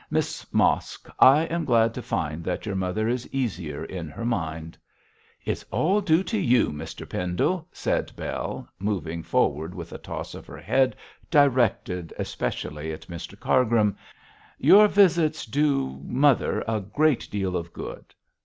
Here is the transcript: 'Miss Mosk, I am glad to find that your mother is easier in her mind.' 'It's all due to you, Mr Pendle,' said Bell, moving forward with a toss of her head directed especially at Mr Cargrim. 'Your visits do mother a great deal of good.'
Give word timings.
'Miss 0.09 0.51
Mosk, 0.51 1.07
I 1.19 1.43
am 1.43 1.63
glad 1.63 1.93
to 1.93 2.01
find 2.01 2.43
that 2.43 2.65
your 2.65 2.73
mother 2.73 3.07
is 3.07 3.31
easier 3.31 3.85
in 3.85 4.09
her 4.09 4.25
mind.' 4.25 4.75
'It's 5.45 5.61
all 5.69 6.01
due 6.01 6.23
to 6.23 6.39
you, 6.39 6.71
Mr 6.71 7.07
Pendle,' 7.07 7.67
said 7.71 8.11
Bell, 8.15 8.67
moving 8.79 9.21
forward 9.21 9.75
with 9.75 9.93
a 9.93 9.99
toss 9.99 10.33
of 10.33 10.47
her 10.47 10.57
head 10.57 10.95
directed 11.29 12.15
especially 12.17 12.91
at 12.91 13.05
Mr 13.09 13.39
Cargrim. 13.39 13.95
'Your 14.57 14.87
visits 14.87 15.45
do 15.45 16.01
mother 16.03 16.63
a 16.67 16.79
great 16.81 17.29
deal 17.29 17.55
of 17.55 17.71
good.' 17.71 18.15